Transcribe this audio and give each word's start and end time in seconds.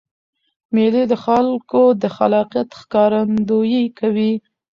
مېلې 0.75 1.03
د 1.11 1.13
خلکو 1.25 1.81
د 2.01 2.03
خلاقیت 2.15 2.69
ښکارندویي 2.79 3.85
کوي. 3.99 4.31